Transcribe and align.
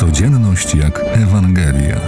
Codzienność 0.00 0.74
jak 0.74 1.00
Ewangelia. 1.04 2.00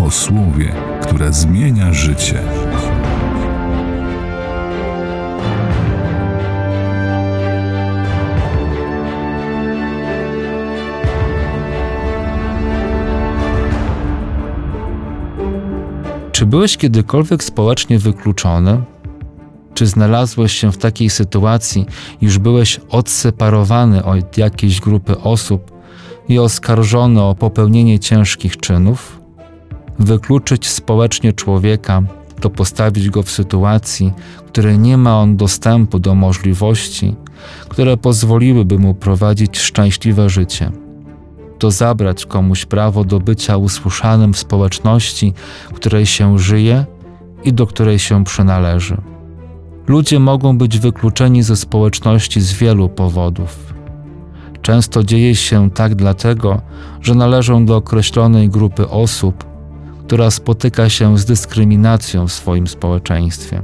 O 0.00 0.10
słowie, 0.10 0.72
które 1.02 1.32
zmienia 1.32 1.92
życie. 1.92 2.42
Czy 16.32 16.46
byłeś 16.46 16.76
kiedykolwiek 16.76 17.44
społecznie 17.44 17.98
wykluczony? 17.98 18.82
Czy 19.78 19.86
znalazłeś 19.86 20.52
się 20.52 20.72
w 20.72 20.76
takiej 20.76 21.10
sytuacji, 21.10 21.86
już 22.20 22.38
byłeś 22.38 22.80
odseparowany 22.88 24.04
od 24.04 24.38
jakiejś 24.38 24.80
grupy 24.80 25.18
osób 25.18 25.72
i 26.28 26.38
oskarżony 26.38 27.22
o 27.22 27.34
popełnienie 27.34 27.98
ciężkich 27.98 28.56
czynów? 28.56 29.20
Wykluczyć 29.98 30.68
społecznie 30.68 31.32
człowieka 31.32 32.02
to 32.40 32.50
postawić 32.50 33.10
go 33.10 33.22
w 33.22 33.30
sytuacji, 33.30 34.12
której 34.46 34.78
nie 34.78 34.96
ma 34.96 35.20
on 35.20 35.36
dostępu 35.36 35.98
do 35.98 36.14
możliwości, 36.14 37.16
które 37.68 37.96
pozwoliłyby 37.96 38.78
mu 38.78 38.94
prowadzić 38.94 39.58
szczęśliwe 39.58 40.30
życie. 40.30 40.72
To 41.58 41.70
zabrać 41.70 42.26
komuś 42.26 42.64
prawo 42.64 43.04
do 43.04 43.20
bycia 43.20 43.56
usłyszanym 43.56 44.32
w 44.32 44.38
społeczności, 44.38 45.34
której 45.74 46.06
się 46.06 46.38
żyje 46.38 46.84
i 47.44 47.52
do 47.52 47.66
której 47.66 47.98
się 47.98 48.24
przynależy. 48.24 49.17
Ludzie 49.88 50.18
mogą 50.18 50.58
być 50.58 50.78
wykluczeni 50.78 51.42
ze 51.42 51.56
społeczności 51.56 52.40
z 52.40 52.52
wielu 52.52 52.88
powodów. 52.88 53.74
Często 54.62 55.04
dzieje 55.04 55.34
się 55.34 55.70
tak 55.70 55.94
dlatego, 55.94 56.60
że 57.00 57.14
należą 57.14 57.66
do 57.66 57.76
określonej 57.76 58.48
grupy 58.48 58.88
osób, 58.88 59.44
która 60.06 60.30
spotyka 60.30 60.88
się 60.88 61.18
z 61.18 61.24
dyskryminacją 61.24 62.26
w 62.26 62.32
swoim 62.32 62.66
społeczeństwie. 62.66 63.62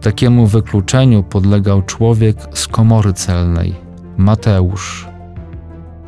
Takiemu 0.00 0.46
wykluczeniu 0.46 1.22
podlegał 1.22 1.82
człowiek 1.82 2.36
z 2.54 2.68
komory 2.68 3.12
celnej, 3.12 3.74
Mateusz. 4.16 5.08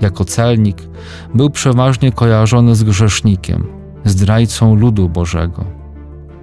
Jako 0.01 0.25
celnik 0.25 0.77
był 1.35 1.51
przeważnie 1.51 2.13
kojarzony 2.13 2.77
z 2.77 2.83
grzesznikiem, 2.83 3.67
zdrajcą 4.05 4.75
ludu 4.75 5.09
Bożego. 5.09 5.65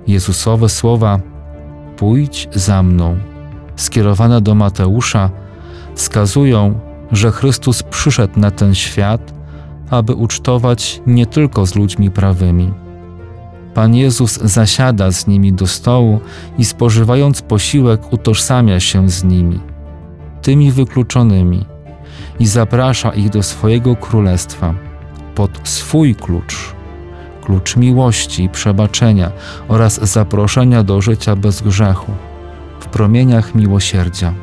Jezusowe 0.07 0.69
słowa 0.69 1.32
Pójdź 1.97 2.47
za 2.53 2.83
mną, 2.83 3.17
skierowane 3.75 4.41
do 4.41 4.55
Mateusza, 4.55 5.29
wskazują, 5.95 6.79
że 7.11 7.31
Chrystus 7.31 7.83
przyszedł 7.83 8.39
na 8.39 8.51
ten 8.51 8.75
świat, 8.75 9.33
aby 9.89 10.13
ucztować 10.13 11.01
nie 11.07 11.25
tylko 11.25 11.65
z 11.65 11.75
ludźmi 11.75 12.11
prawymi. 12.11 12.73
Pan 13.73 13.95
Jezus 13.95 14.39
zasiada 14.41 15.11
z 15.11 15.27
nimi 15.27 15.53
do 15.53 15.67
stołu 15.67 16.19
i 16.57 16.65
spożywając 16.65 17.41
posiłek 17.41 18.13
utożsamia 18.13 18.79
się 18.79 19.09
z 19.09 19.23
nimi, 19.23 19.59
tymi 20.41 20.71
wykluczonymi, 20.71 21.65
i 22.39 22.45
zaprasza 22.47 23.09
ich 23.09 23.29
do 23.29 23.43
swojego 23.43 23.95
królestwa 23.95 24.73
pod 25.35 25.51
swój 25.63 26.15
klucz 26.15 26.72
klucz 27.43 27.75
miłości 27.75 28.49
przebaczenia 28.49 29.31
oraz 29.67 30.11
zaproszenia 30.11 30.83
do 30.83 31.01
życia 31.01 31.35
bez 31.35 31.61
grzechu, 31.61 32.11
w 32.79 32.85
promieniach 32.85 33.55
miłosierdzia. 33.55 34.33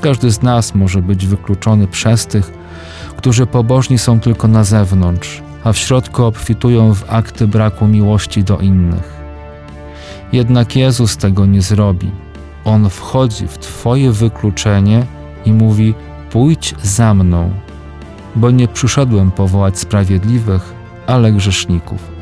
Każdy 0.00 0.30
z 0.30 0.42
nas 0.42 0.74
może 0.74 1.02
być 1.02 1.26
wykluczony 1.26 1.86
przez 1.86 2.26
tych, 2.26 2.52
którzy 3.16 3.46
pobożni 3.46 3.98
są 3.98 4.20
tylko 4.20 4.48
na 4.48 4.64
zewnątrz, 4.64 5.42
a 5.64 5.72
w 5.72 5.78
środku 5.78 6.24
obfitują 6.24 6.94
w 6.94 7.04
akty 7.12 7.46
braku 7.46 7.86
miłości 7.86 8.44
do 8.44 8.58
innych. 8.58 9.16
Jednak 10.32 10.76
Jezus 10.76 11.16
tego 11.16 11.46
nie 11.46 11.62
zrobi. 11.62 12.10
On 12.64 12.90
wchodzi 12.90 13.48
w 13.48 13.58
Twoje 13.58 14.12
wykluczenie 14.12 15.06
i 15.44 15.52
mówi: 15.52 15.94
Pójdź 16.30 16.74
za 16.82 17.14
mną, 17.14 17.50
bo 18.36 18.50
nie 18.50 18.68
przyszedłem 18.68 19.30
powołać 19.30 19.78
sprawiedliwych, 19.78 20.74
ale 21.06 21.32
grzeszników. 21.32 22.15